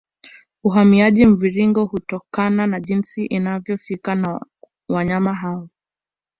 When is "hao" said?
5.33-5.69